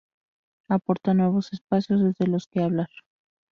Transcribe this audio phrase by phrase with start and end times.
[0.67, 2.89] aporta nuevos espacios desde los que hablar